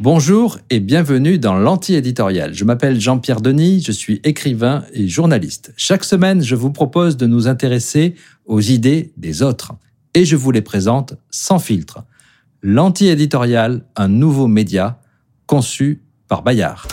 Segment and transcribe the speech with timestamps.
[0.00, 2.54] Bonjour et bienvenue dans l'anti-éditorial.
[2.54, 5.72] Je m'appelle Jean-Pierre Denis, je suis écrivain et journaliste.
[5.76, 8.14] Chaque semaine, je vous propose de nous intéresser
[8.46, 9.74] aux idées des autres
[10.14, 12.04] et je vous les présente sans filtre.
[12.62, 15.00] L'anti-éditorial, un nouveau média
[15.46, 16.88] conçu par Bayard.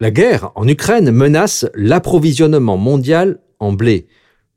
[0.00, 4.08] La guerre en Ukraine menace l'approvisionnement mondial en blé.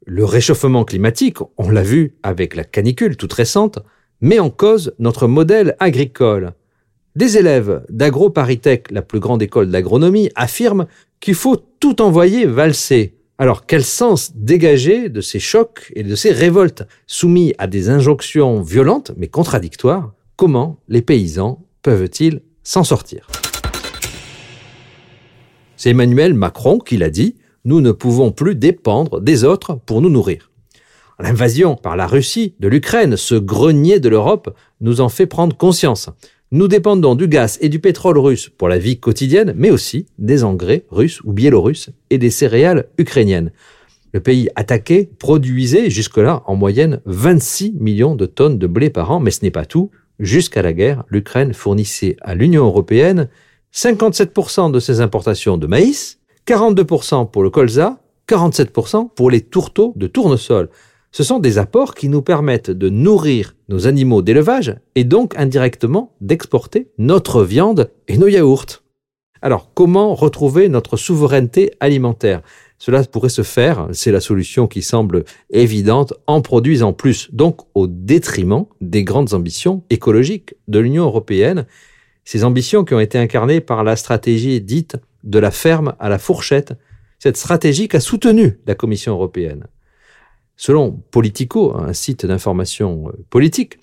[0.07, 3.79] Le réchauffement climatique, on l'a vu avec la canicule toute récente,
[4.21, 6.54] met en cause notre modèle agricole.
[7.15, 10.86] Des élèves d'AgroParisTech, la plus grande école d'agronomie, affirment
[11.19, 13.15] qu'il faut tout envoyer valser.
[13.39, 18.61] Alors quel sens dégager de ces chocs et de ces révoltes soumis à des injonctions
[18.61, 20.13] violentes mais contradictoires?
[20.35, 23.25] Comment les paysans peuvent-ils s'en sortir?
[25.77, 30.10] C'est Emmanuel Macron qui l'a dit, nous ne pouvons plus dépendre des autres pour nous
[30.10, 30.51] nourrir.
[31.19, 36.09] L'invasion par la Russie de l'Ukraine, ce grenier de l'Europe, nous en fait prendre conscience.
[36.52, 40.43] Nous dépendons du gaz et du pétrole russe pour la vie quotidienne, mais aussi des
[40.43, 43.52] engrais russes ou biélorusses et des céréales ukrainiennes.
[44.13, 49.19] Le pays attaqué produisait jusque-là en moyenne 26 millions de tonnes de blé par an,
[49.19, 49.89] mais ce n'est pas tout.
[50.19, 53.27] Jusqu'à la guerre, l'Ukraine fournissait à l'Union européenne
[53.73, 60.07] 57% de ses importations de maïs, 42% pour le colza, 47% pour les tourteaux de
[60.07, 60.69] tournesol.
[61.11, 66.13] Ce sont des apports qui nous permettent de nourrir nos animaux d'élevage et donc indirectement
[66.21, 68.83] d'exporter notre viande et nos yaourts.
[69.41, 72.41] Alors, comment retrouver notre souveraineté alimentaire?
[72.77, 77.87] Cela pourrait se faire, c'est la solution qui semble évidente, en produisant plus, donc au
[77.87, 81.65] détriment des grandes ambitions écologiques de l'Union européenne,
[82.25, 86.19] ces ambitions qui ont été incarnées par la stratégie dite de la ferme à la
[86.19, 86.73] fourchette.
[87.19, 89.65] Cette stratégie qu'a soutenu la Commission européenne.
[90.57, 93.77] Selon Politico, un site d'information euh, politique,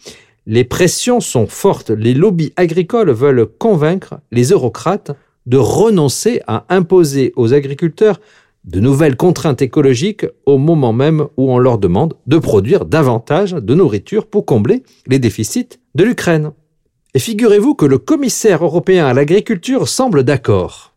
[0.46, 1.90] les pressions sont fortes.
[1.90, 5.12] Les lobbies agricoles veulent convaincre les eurocrates
[5.47, 8.20] de renoncer à imposer aux agriculteurs
[8.64, 13.75] de nouvelles contraintes écologiques au moment même où on leur demande de produire davantage de
[13.75, 16.52] nourriture pour combler les déficits de l'Ukraine.
[17.14, 20.91] Et figurez-vous que le commissaire européen à l'agriculture semble d'accord.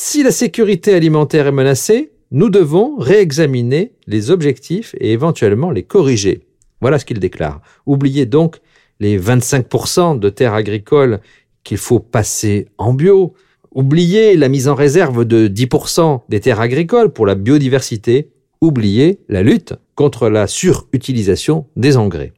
[0.00, 6.46] Si la sécurité alimentaire est menacée, nous devons réexaminer les objectifs et éventuellement les corriger.
[6.80, 7.62] Voilà ce qu'il déclare.
[7.84, 8.60] Oubliez donc
[9.00, 11.18] les 25% de terres agricoles
[11.64, 13.34] qu'il faut passer en bio.
[13.72, 18.30] Oubliez la mise en réserve de 10% des terres agricoles pour la biodiversité.
[18.60, 22.34] Oubliez la lutte contre la surutilisation des engrais.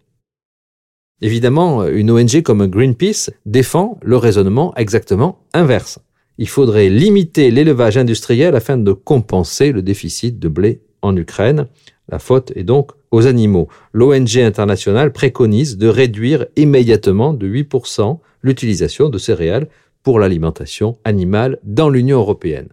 [1.20, 5.98] Évidemment, une ONG comme Greenpeace défend le raisonnement exactement inverse
[6.40, 11.66] il faudrait limiter l'élevage industriel afin de compenser le déficit de blé en Ukraine.
[12.08, 13.68] La faute est donc aux animaux.
[13.92, 19.68] L'ONG internationale préconise de réduire immédiatement de 8% l'utilisation de céréales
[20.02, 22.68] pour l'alimentation animale dans l'Union européenne.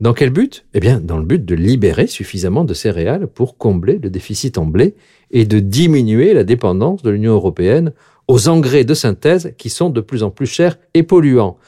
[0.00, 0.66] Dans quel but?
[0.74, 4.66] Eh bien, dans le but de libérer suffisamment de céréales pour combler le déficit en
[4.66, 4.96] blé
[5.30, 7.92] et de diminuer la dépendance de l'Union européenne
[8.26, 11.58] aux engrais de synthèse qui sont de plus en plus chers et polluants.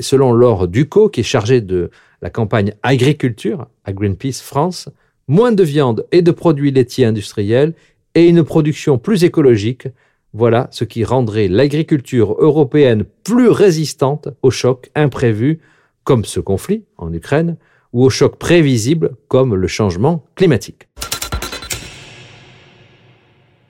[0.00, 1.90] Selon Laure Ducot, qui est chargée de
[2.20, 4.88] la campagne agriculture à Greenpeace France,
[5.28, 7.74] moins de viande et de produits laitiers industriels
[8.14, 9.88] et une production plus écologique,
[10.34, 15.60] voilà ce qui rendrait l'agriculture européenne plus résistante aux chocs imprévus
[16.04, 17.56] comme ce conflit en Ukraine
[17.92, 20.88] ou aux chocs prévisibles comme le changement climatique.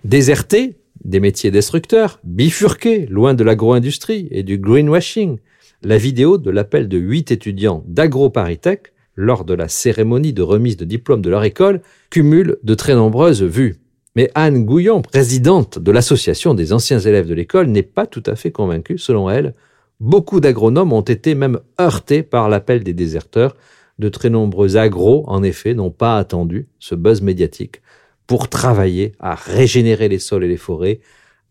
[0.05, 5.39] Déserter des métiers destructeurs, bifurquer loin de l'agro-industrie et du greenwashing,
[5.83, 10.85] la vidéo de l'appel de huit étudiants d'AgroParisTech lors de la cérémonie de remise de
[10.85, 13.77] diplôme de leur école cumule de très nombreuses vues.
[14.17, 18.35] Mais Anne Gouillon, présidente de l'association des anciens élèves de l'école, n'est pas tout à
[18.35, 18.99] fait convaincue.
[18.99, 19.55] Selon elle,
[20.01, 23.57] beaucoup d'agronomes ont été même heurtés par l'appel des déserteurs.
[23.99, 27.83] De très nombreux agros, en effet, n'ont pas attendu ce buzz médiatique
[28.27, 31.01] pour travailler à régénérer les sols et les forêts,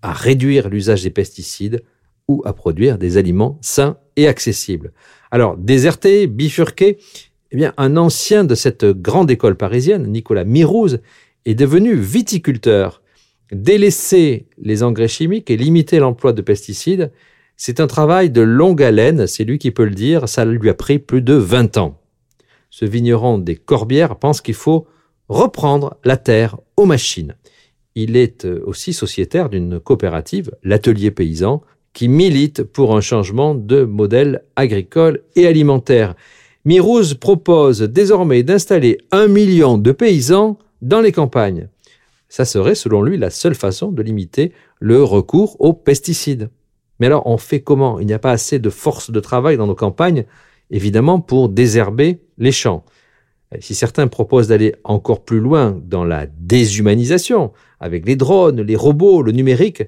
[0.01, 1.81] à réduire l'usage des pesticides,
[2.27, 4.91] ou à produire des aliments sains et accessibles.
[5.31, 6.97] Alors, déserté, bifurqué,
[7.51, 11.00] eh bien, un ancien de cette grande école parisienne, Nicolas Mirouz,
[11.45, 13.01] est devenu viticulteur.
[13.51, 17.12] Délaisser les engrais chimiques et limiter l'emploi de pesticides,
[17.56, 20.73] c'est un travail de longue haleine, c'est lui qui peut le dire, ça lui a
[20.73, 22.00] pris plus de 20 ans.
[22.69, 24.85] Ce vigneron des Corbières pense qu'il faut
[25.30, 27.35] reprendre la terre aux machines.
[27.95, 31.63] Il est aussi sociétaire d'une coopérative, l'Atelier Paysan,
[31.97, 36.13] qui milite pour un changement de modèle agricole et alimentaire.
[36.63, 41.69] Mirouz propose désormais d'installer un million de paysans dans les campagnes.
[42.29, 46.51] Ça serait, selon lui, la seule façon de limiter le recours aux pesticides.
[46.99, 47.99] Mais alors, on fait comment?
[47.99, 50.25] Il n'y a pas assez de force de travail dans nos campagnes,
[50.69, 52.85] évidemment, pour désherber les champs.
[53.59, 59.23] Si certains proposent d'aller encore plus loin dans la déshumanisation, avec les drones, les robots,
[59.23, 59.81] le numérique,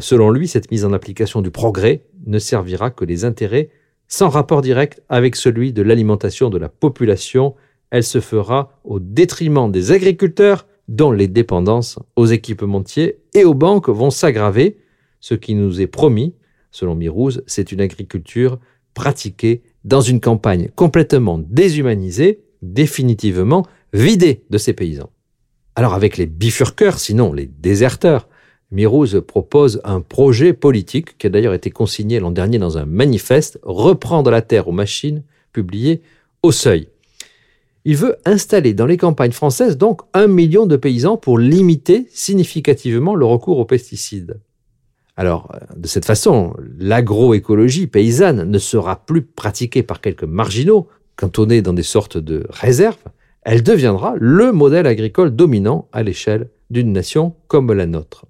[0.00, 3.70] selon lui, cette mise en application du progrès ne servira que les intérêts
[4.08, 7.54] sans rapport direct avec celui de l'alimentation de la population.
[7.90, 13.88] Elle se fera au détriment des agriculteurs dont les dépendances aux équipementiers et aux banques
[13.88, 14.78] vont s'aggraver.
[15.20, 16.34] Ce qui nous est promis,
[16.70, 18.58] selon Mirouz, c'est une agriculture
[18.92, 25.10] pratiquée dans une campagne complètement déshumanisée, définitivement vidée de ses paysans.
[25.76, 28.28] Alors avec les bifurqueurs, sinon les déserteurs,
[28.74, 33.60] Mirouz propose un projet politique qui a d'ailleurs été consigné l'an dernier dans un manifeste,
[33.62, 35.22] Reprendre la terre aux machines,
[35.52, 36.02] publié
[36.42, 36.88] au seuil.
[37.84, 43.14] Il veut installer dans les campagnes françaises donc un million de paysans pour limiter significativement
[43.14, 44.40] le recours aux pesticides.
[45.16, 51.62] Alors, euh, de cette façon, l'agroécologie paysanne ne sera plus pratiquée par quelques marginaux, cantonnés
[51.62, 52.98] dans des sortes de réserves,
[53.42, 58.26] elle deviendra le modèle agricole dominant à l'échelle d'une nation comme la nôtre.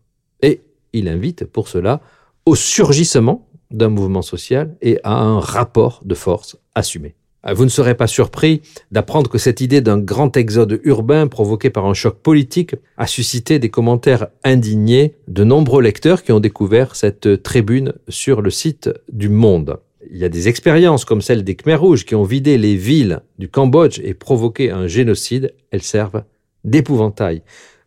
[0.94, 2.00] Il invite pour cela
[2.46, 7.16] au surgissement d'un mouvement social et à un rapport de force assumé.
[7.46, 8.62] Euh, vous ne serez pas surpris
[8.92, 13.58] d'apprendre que cette idée d'un grand exode urbain provoqué par un choc politique a suscité
[13.58, 19.28] des commentaires indignés de nombreux lecteurs qui ont découvert cette tribune sur le site du
[19.28, 19.78] Monde.
[20.12, 23.20] Il y a des expériences comme celle des Khmers rouges qui ont vidé les villes
[23.38, 25.54] du Cambodge et provoqué un génocide.
[25.72, 26.22] Elles servent
[26.62, 27.42] d'épouvantail.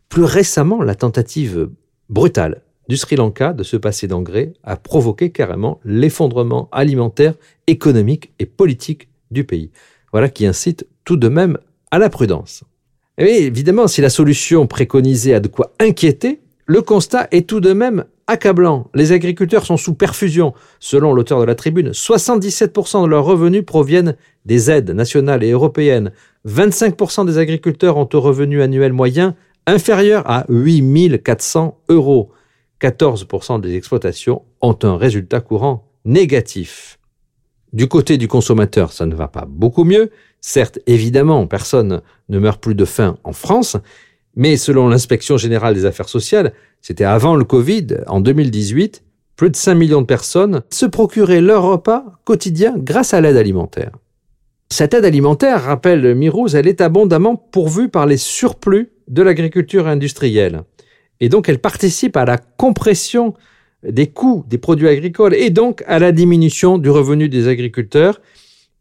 [0.10, 1.70] Plus récemment, la tentative
[2.10, 7.34] brutale du Sri Lanka de se passer d'engrais a provoqué carrément l'effondrement alimentaire,
[7.68, 9.72] économique et politique du pays.
[10.12, 11.58] Voilà qui incite tout de même
[11.92, 12.64] à la prudence.
[13.18, 17.74] Et évidemment, si la solution préconisée a de quoi inquiéter, le constat est tout de
[17.74, 18.90] même accablant.
[18.94, 20.54] Les agriculteurs sont sous perfusion.
[20.80, 26.12] Selon l'auteur de la tribune, 77% de leurs revenus proviennent des aides nationales et européennes.
[26.48, 29.36] 25% des agriculteurs ont un revenu annuel moyen
[29.66, 32.32] inférieur à 8400 euros.
[32.82, 37.00] 14% des exploitations ont un résultat courant négatif.
[37.74, 40.10] Du côté du consommateur, ça ne va pas beaucoup mieux.
[40.40, 43.78] Certes, évidemment, personne ne meurt plus de faim en France,
[44.36, 49.04] mais selon l'inspection générale des affaires sociales, c'était avant le Covid, en 2018,
[49.36, 53.92] plus de 5 millions de personnes se procuraient leur repas quotidien grâce à l'aide alimentaire.
[54.70, 60.64] Cette aide alimentaire, rappelle Mirouz, elle est abondamment pourvue par les surplus de l'agriculture industrielle.
[61.20, 63.34] Et donc elle participe à la compression
[63.84, 68.22] des coûts des produits agricoles et donc à la diminution du revenu des agriculteurs.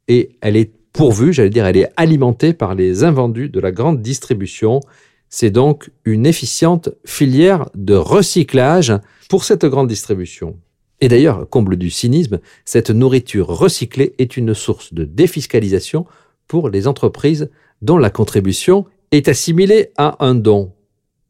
[0.09, 4.01] Et elle est pourvue, j'allais dire, elle est alimentée par les invendus de la grande
[4.01, 4.81] distribution.
[5.29, 8.93] C'est donc une efficiente filière de recyclage
[9.29, 10.57] pour cette grande distribution.
[11.01, 16.07] Et d'ailleurs, comble du cynisme, cette nourriture recyclée est une source de défiscalisation
[16.49, 17.51] pour les entreprises
[17.83, 20.73] dont la contribution est assimilée à un don.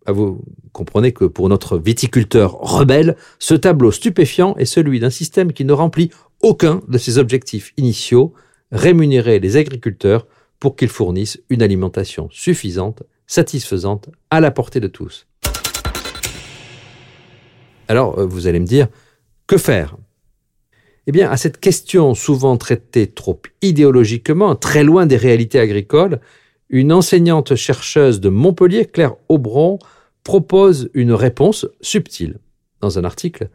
[0.04, 0.40] Ah, vous
[0.76, 5.72] comprenez que pour notre viticulteur rebelle, ce tableau stupéfiant est celui d'un système qui ne
[5.72, 6.10] remplit
[6.42, 8.34] aucun de ses objectifs initiaux,
[8.72, 10.26] rémunérer les agriculteurs
[10.60, 15.26] pour qu'ils fournissent une alimentation suffisante, satisfaisante, à la portée de tous.
[17.88, 18.88] Alors, euh, vous allez me dire,
[19.46, 19.96] que faire?
[21.06, 26.20] Eh bien, à cette question souvent traitée trop idéologiquement, très loin des réalités agricoles,
[26.68, 29.78] une enseignante chercheuse de Montpellier, Claire Aubron,
[30.26, 32.38] propose une réponse subtile.
[32.80, 33.48] Dans un article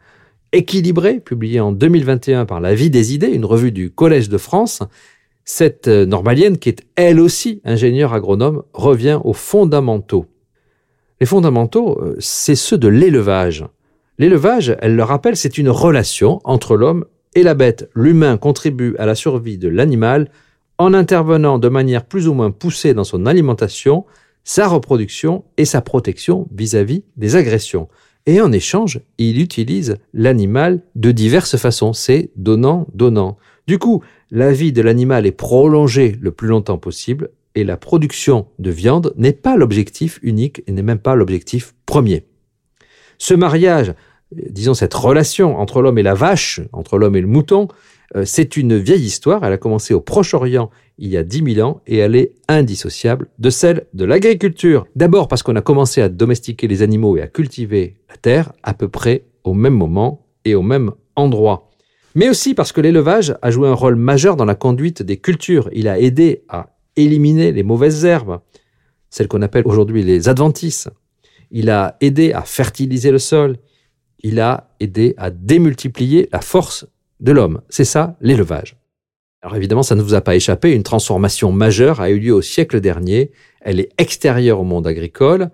[0.52, 4.82] équilibré, publié en 2021 par La Vie des idées, une revue du Collège de France,
[5.44, 10.24] cette normalienne, qui est elle aussi ingénieure agronome, revient aux fondamentaux.
[11.20, 13.66] Les fondamentaux, euh, c'est ceux de l'élevage.
[14.16, 17.90] L'élevage, elle le rappelle, c'est une relation entre l'homme et la bête.
[17.94, 20.30] L'humain contribue à la survie de l'animal
[20.78, 24.06] en intervenant de manière plus ou moins poussée dans son alimentation,
[24.44, 27.88] sa reproduction et sa protection vis-à-vis des agressions.
[28.26, 31.92] Et en échange, il utilise l'animal de diverses façons.
[31.92, 33.36] C'est donnant-donnant.
[33.66, 38.46] Du coup, la vie de l'animal est prolongée le plus longtemps possible et la production
[38.58, 42.24] de viande n'est pas l'objectif unique et n'est même pas l'objectif premier.
[43.18, 43.94] Ce mariage,
[44.32, 47.68] disons cette relation entre l'homme et la vache, entre l'homme et le mouton,
[48.16, 49.44] euh, c'est une vieille histoire.
[49.44, 50.70] Elle a commencé au Proche-Orient
[51.02, 54.86] il y a 10 000 ans et elle est indissociable de celle de l'agriculture.
[54.94, 58.72] D'abord parce qu'on a commencé à domestiquer les animaux et à cultiver la terre à
[58.72, 61.70] peu près au même moment et au même endroit.
[62.14, 65.68] Mais aussi parce que l'élevage a joué un rôle majeur dans la conduite des cultures.
[65.72, 68.38] Il a aidé à éliminer les mauvaises herbes,
[69.10, 70.88] celles qu'on appelle aujourd'hui les adventices.
[71.50, 73.56] il a aidé à fertiliser le sol,
[74.22, 76.86] il a aidé à démultiplier la force
[77.18, 77.60] de l'homme.
[77.68, 78.81] C'est ça l'élevage.
[79.42, 82.42] Alors évidemment, ça ne vous a pas échappé, une transformation majeure a eu lieu au
[82.42, 85.50] siècle dernier, elle est extérieure au monde agricole,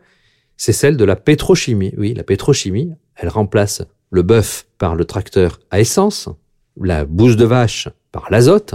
[0.58, 1.94] c'est celle de la pétrochimie.
[1.96, 6.28] Oui, la pétrochimie, elle remplace le bœuf par le tracteur à essence,
[6.78, 8.74] la bouse de vache par l'azote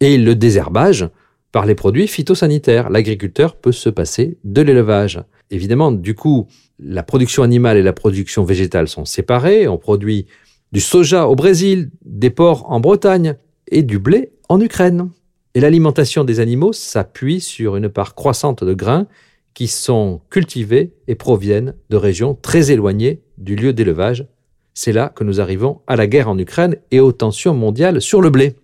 [0.00, 1.08] et le désherbage
[1.50, 2.90] par les produits phytosanitaires.
[2.90, 5.22] L'agriculteur peut se passer de l'élevage.
[5.50, 6.46] Évidemment, du coup,
[6.78, 9.68] la production animale et la production végétale sont séparées.
[9.68, 10.26] On produit
[10.72, 13.36] du soja au Brésil, des porcs en Bretagne
[13.68, 15.08] et du blé en Ukraine.
[15.54, 19.06] Et l'alimentation des animaux s'appuie sur une part croissante de grains
[19.54, 24.26] qui sont cultivés et proviennent de régions très éloignées du lieu d'élevage.
[24.74, 28.20] C'est là que nous arrivons à la guerre en Ukraine et aux tensions mondiales sur
[28.20, 28.56] le blé.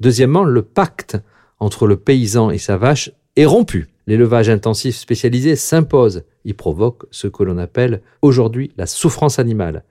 [0.00, 1.16] Deuxièmement, le pacte
[1.60, 3.86] entre le paysan et sa vache est rompu.
[4.08, 6.24] L'élevage intensif spécialisé s'impose.
[6.44, 9.84] Il provoque ce que l'on appelle aujourd'hui la souffrance animale.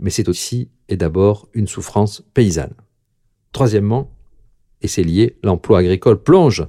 [0.00, 2.74] Mais c'est aussi et d'abord une souffrance paysanne.
[3.52, 4.10] Troisièmement,
[4.82, 6.66] et c'est lié, l'emploi agricole plonge.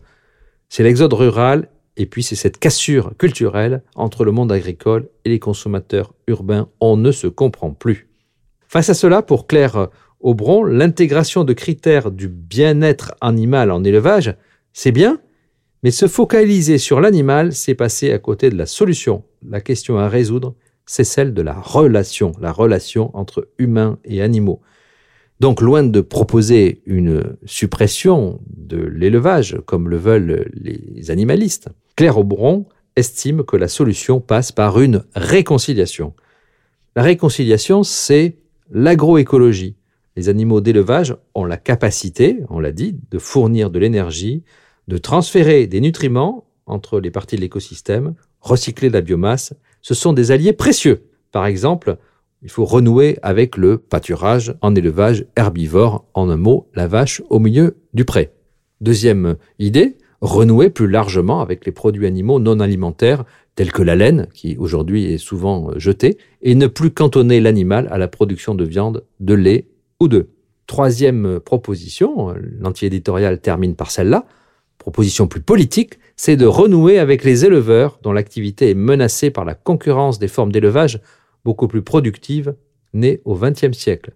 [0.70, 5.40] C'est l'exode rural et puis c'est cette cassure culturelle entre le monde agricole et les
[5.40, 6.70] consommateurs urbains.
[6.80, 8.08] On ne se comprend plus.
[8.68, 14.36] Face à cela, pour Claire Aubron, l'intégration de critères du bien-être animal en élevage,
[14.74, 15.20] c'est bien,
[15.84, 19.24] mais se focaliser sur l'animal, c'est passer à côté de la solution.
[19.48, 24.62] La question à résoudre, c'est celle de la relation, la relation entre humains et animaux.
[25.40, 32.66] Donc, loin de proposer une suppression de l'élevage, comme le veulent les animalistes, Claire Aubron
[32.96, 36.14] estime que la solution passe par une réconciliation.
[36.96, 38.38] La réconciliation, c'est
[38.72, 39.76] l'agroécologie.
[40.16, 44.44] Les animaux d'élevage ont la capacité, on l'a dit, de fournir de l'énergie,
[44.88, 49.54] de transférer des nutriments entre les parties de l'écosystème, recycler la biomasse.
[49.84, 51.04] Ce sont des alliés précieux.
[51.32, 51.98] Par exemple,
[52.44, 57.40] il faut renouer avec le pâturage en élevage herbivore, en un mot, la vache au
[57.40, 58.32] milieu du pré.
[58.80, 63.26] Deuxième idée, renouer plus largement avec les produits animaux non alimentaires
[63.56, 67.98] tels que la laine, qui aujourd'hui est souvent jetée, et ne plus cantonner l'animal à
[67.98, 69.68] la production de viande, de lait
[70.00, 70.28] ou d'œufs.
[70.68, 74.26] Troisième proposition, l'anti-éditorial termine par celle-là,
[74.78, 79.56] proposition plus politique, c'est de renouer avec les éleveurs dont l'activité est menacée par la
[79.56, 81.02] concurrence des formes d'élevage
[81.48, 82.56] beaucoup plus productive,
[82.94, 84.12] née au XXe siècle.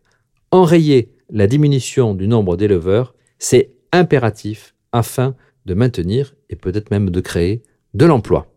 [0.51, 5.33] Enrayer la diminution du nombre d'éleveurs, c'est impératif afin
[5.65, 8.47] de maintenir et peut-être même de créer de l'emploi.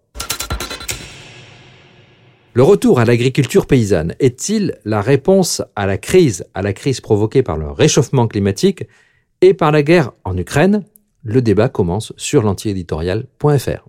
[2.55, 7.45] Le retour à l'agriculture paysanne est-il la réponse à la crise, à la crise provoquée
[7.45, 8.89] par le réchauffement climatique
[9.41, 10.83] et par la guerre en Ukraine?
[11.23, 13.85] Le débat commence sur l'antiéditorial.fr.